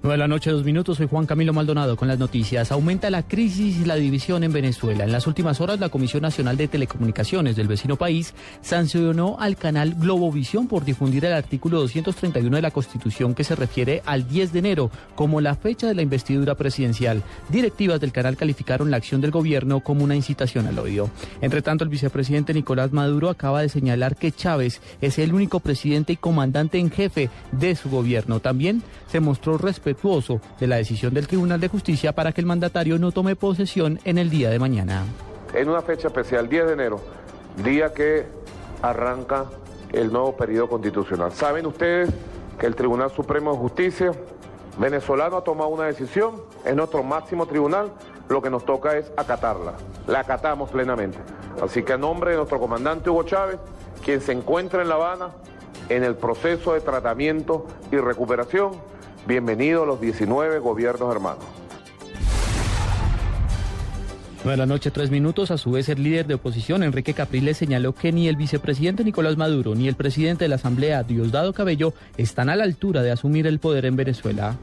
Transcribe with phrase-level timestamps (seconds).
[0.00, 0.98] 9 de la noche, dos minutos.
[0.98, 2.70] Soy Juan Camilo Maldonado con las noticias.
[2.70, 5.02] Aumenta la crisis y la división en Venezuela.
[5.02, 9.96] En las últimas horas, la Comisión Nacional de Telecomunicaciones del vecino país sancionó al canal
[9.96, 14.58] Globovisión por difundir el artículo 231 de la Constitución que se refiere al 10 de
[14.60, 17.24] enero como la fecha de la investidura presidencial.
[17.48, 21.10] Directivas del canal calificaron la acción del gobierno como una incitación al odio.
[21.40, 26.12] Entre tanto, el vicepresidente Nicolás Maduro acaba de señalar que Chávez es el único presidente
[26.12, 28.38] y comandante en jefe de su gobierno.
[28.38, 32.98] También se mostró respetuoso de la decisión del Tribunal de Justicia para que el mandatario
[32.98, 35.04] no tome posesión en el día de mañana.
[35.54, 37.00] En una fecha especial, 10 de enero,
[37.62, 38.26] día que
[38.82, 39.46] arranca
[39.92, 41.32] el nuevo periodo constitucional.
[41.32, 42.10] Saben ustedes
[42.58, 44.12] que el Tribunal Supremo de Justicia
[44.78, 47.92] venezolano ha tomado una decisión, es nuestro máximo tribunal,
[48.28, 49.74] lo que nos toca es acatarla.
[50.06, 51.18] La acatamos plenamente.
[51.62, 53.58] Así que a nombre de nuestro comandante Hugo Chávez,
[54.04, 55.30] quien se encuentra en La Habana,
[55.88, 58.72] en el proceso de tratamiento y recuperación,
[59.28, 61.44] bienvenido a los 19 gobiernos hermanos.
[64.42, 65.50] 9 de la noche, tres minutos.
[65.50, 69.36] A su vez, el líder de oposición, Enrique Capriles, señaló que ni el vicepresidente Nicolás
[69.36, 73.46] Maduro ni el presidente de la Asamblea, Diosdado Cabello, están a la altura de asumir
[73.46, 74.54] el poder en Venezuela.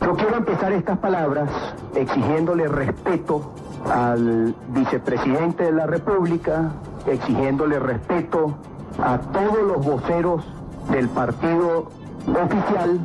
[0.00, 1.50] Yo quiero empezar estas palabras
[1.94, 3.54] exigiéndole respeto
[3.90, 6.72] al vicepresidente de la República,
[7.06, 8.56] exigiéndole respeto
[8.98, 10.42] a todos los voceros
[10.90, 11.90] del partido
[12.28, 12.98] oficial.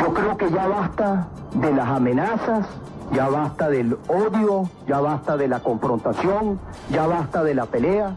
[0.00, 2.66] Yo creo que ya basta de las amenazas,
[3.12, 6.58] ya basta del odio, ya basta de la confrontación,
[6.90, 8.16] ya basta de la pelea.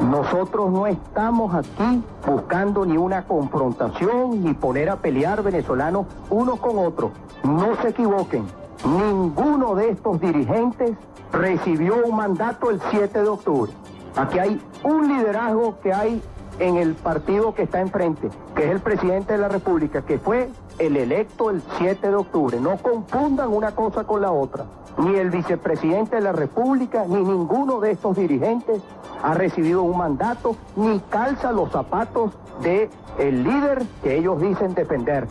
[0.00, 6.78] Nosotros no estamos aquí buscando ni una confrontación ni poner a pelear venezolanos unos con
[6.78, 7.10] otros.
[7.42, 8.46] No se equivoquen,
[8.84, 10.96] ninguno de estos dirigentes
[11.32, 13.72] recibió un mandato el 7 de octubre.
[14.16, 16.22] Aquí hay un liderazgo que hay
[16.58, 20.48] en el partido que está enfrente, que es el presidente de la República, que fue
[20.78, 22.60] el electo el 7 de octubre.
[22.60, 24.64] No confundan una cosa con la otra.
[24.98, 28.82] Ni el vicepresidente de la República, ni ninguno de estos dirigentes
[29.22, 32.32] ha recibido un mandato, ni calza los zapatos
[32.62, 35.28] de el líder que ellos dicen defender.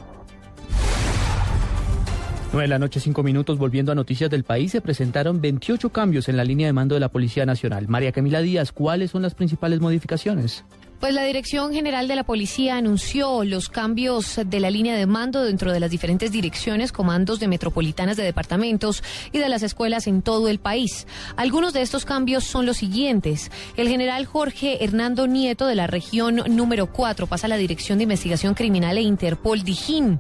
[2.53, 6.29] 9 de la noche, 5 minutos, volviendo a noticias del país, se presentaron 28 cambios
[6.29, 7.89] en la línea de mando de la Policía Nacional.
[7.89, 10.63] María Camila Díaz, ¿cuáles son las principales modificaciones?
[10.99, 15.43] Pues la Dirección General de la Policía anunció los cambios de la línea de mando
[15.43, 20.23] dentro de las diferentes direcciones, comandos de metropolitanas de departamentos y de las escuelas en
[20.23, 21.05] todo el país.
[21.35, 23.51] Algunos de estos cambios son los siguientes.
[23.75, 28.05] El general Jorge Hernando Nieto de la región número 4 pasa a la Dirección de
[28.05, 30.19] Investigación Criminal e Interpol Dijín.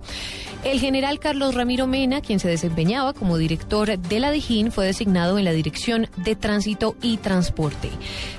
[0.67, 5.39] El general Carlos Ramiro Mena, quien se desempeñaba como director de la Dijín, fue designado
[5.39, 7.89] en la Dirección de Tránsito y Transporte.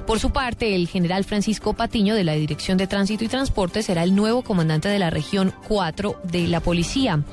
[0.06, 4.02] Por su parte, el general Francisco Patiño de la Dirección de Tránsito y Transporte será
[4.02, 7.24] el nuevo comandante de la región 4 de la policía.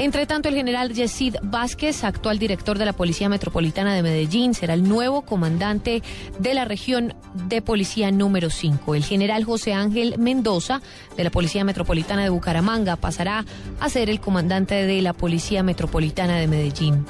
[0.00, 4.72] Entre tanto, el general Yesid Vázquez, actual director de la Policía Metropolitana de Medellín, será
[4.72, 6.02] el nuevo comandante
[6.38, 8.94] de la región de policía número 5.
[8.94, 10.80] El general José Ángel Mendoza,
[11.18, 13.44] de la Policía Metropolitana de Bucaramanga, pasará
[13.78, 17.04] a ser el comandante de la Policía Metropolitana de Medellín.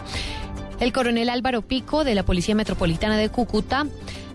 [0.81, 3.87] El coronel Álvaro Pico, de la Policía Metropolitana de Cúcuta,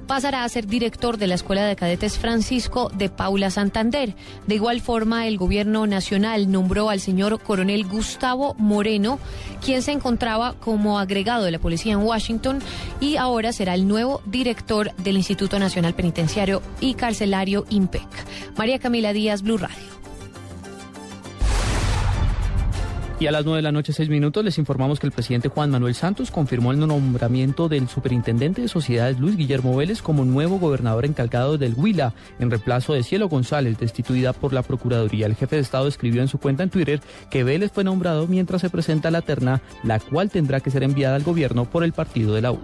[0.06, 4.16] pasará a ser director de la Escuela de Cadetes Francisco de Paula Santander.
[4.48, 9.20] De igual forma, el gobierno nacional nombró al señor coronel Gustavo Moreno,
[9.64, 12.60] quien se encontraba como agregado de la policía en Washington
[13.00, 18.08] y ahora será el nuevo director del Instituto Nacional Penitenciario y Carcelario IMPEC.
[18.58, 19.85] María Camila Díaz, Blue Radio.
[23.18, 25.72] Y a las 9 de la noche, 6 minutos, les informamos que el presidente Juan
[25.72, 31.06] Manuel Santos confirmó el nombramiento del superintendente de sociedades Luis Guillermo Vélez como nuevo gobernador
[31.06, 35.28] encargado del Huila, en reemplazo de Cielo González, destituida por la Procuraduría.
[35.28, 38.60] El jefe de Estado escribió en su cuenta en Twitter que Vélez fue nombrado mientras
[38.60, 42.36] se presenta la terna, la cual tendrá que ser enviada al gobierno por el partido
[42.36, 42.60] de la U.